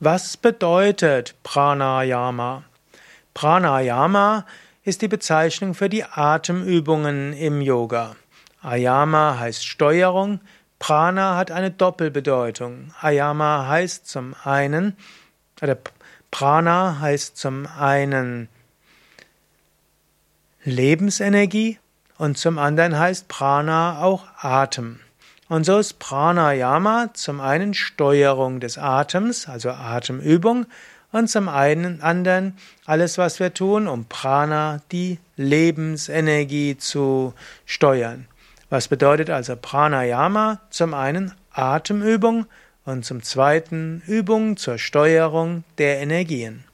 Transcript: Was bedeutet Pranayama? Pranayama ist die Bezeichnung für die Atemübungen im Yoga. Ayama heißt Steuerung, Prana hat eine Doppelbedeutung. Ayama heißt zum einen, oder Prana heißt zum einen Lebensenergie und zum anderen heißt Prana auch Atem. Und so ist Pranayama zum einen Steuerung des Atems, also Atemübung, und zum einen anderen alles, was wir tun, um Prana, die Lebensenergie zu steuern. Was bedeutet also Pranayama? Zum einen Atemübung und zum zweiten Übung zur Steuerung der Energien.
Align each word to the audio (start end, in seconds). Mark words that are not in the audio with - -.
Was 0.00 0.36
bedeutet 0.36 1.34
Pranayama? 1.44 2.64
Pranayama 3.32 4.44
ist 4.82 5.02
die 5.02 5.08
Bezeichnung 5.08 5.74
für 5.74 5.88
die 5.88 6.04
Atemübungen 6.04 7.32
im 7.32 7.60
Yoga. 7.60 8.16
Ayama 8.60 9.38
heißt 9.38 9.64
Steuerung, 9.64 10.40
Prana 10.78 11.36
hat 11.36 11.50
eine 11.50 11.70
Doppelbedeutung. 11.70 12.92
Ayama 13.00 13.68
heißt 13.68 14.08
zum 14.08 14.34
einen, 14.42 14.96
oder 15.62 15.78
Prana 16.30 16.98
heißt 17.00 17.36
zum 17.36 17.66
einen 17.66 18.48
Lebensenergie 20.64 21.78
und 22.18 22.36
zum 22.36 22.58
anderen 22.58 22.98
heißt 22.98 23.28
Prana 23.28 24.02
auch 24.02 24.26
Atem. 24.38 25.00
Und 25.54 25.62
so 25.62 25.78
ist 25.78 26.00
Pranayama 26.00 27.10
zum 27.14 27.40
einen 27.40 27.74
Steuerung 27.74 28.58
des 28.58 28.76
Atems, 28.76 29.48
also 29.48 29.70
Atemübung, 29.70 30.66
und 31.12 31.30
zum 31.30 31.48
einen 31.48 32.02
anderen 32.02 32.58
alles, 32.86 33.18
was 33.18 33.38
wir 33.38 33.54
tun, 33.54 33.86
um 33.86 34.06
Prana, 34.06 34.80
die 34.90 35.20
Lebensenergie 35.36 36.76
zu 36.76 37.34
steuern. 37.66 38.26
Was 38.68 38.88
bedeutet 38.88 39.30
also 39.30 39.54
Pranayama? 39.54 40.58
Zum 40.70 40.92
einen 40.92 41.30
Atemübung 41.52 42.46
und 42.84 43.04
zum 43.04 43.22
zweiten 43.22 44.02
Übung 44.08 44.56
zur 44.56 44.78
Steuerung 44.78 45.62
der 45.78 46.00
Energien. 46.00 46.64